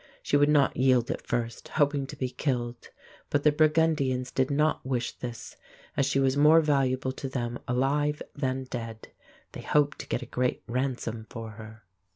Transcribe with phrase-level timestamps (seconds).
[0.23, 2.89] She would not yield at first, hoping to be killed;
[3.29, 5.57] but the Burgundians did not wish this,
[5.95, 9.09] as she was more valuable to them alive than dead.
[9.51, 11.83] They hoped to get a great ransom for her.